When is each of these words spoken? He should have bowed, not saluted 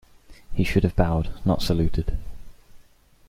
He 0.51 0.63
should 0.63 0.81
have 0.81 0.95
bowed, 0.95 1.29
not 1.45 1.61
saluted 1.61 2.17